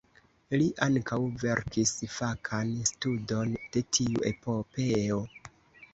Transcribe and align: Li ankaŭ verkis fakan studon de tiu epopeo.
Li 0.59 0.69
ankaŭ 0.85 1.19
verkis 1.43 1.93
fakan 2.15 2.73
studon 2.93 3.55
de 3.77 3.87
tiu 3.99 4.27
epopeo. 4.35 5.25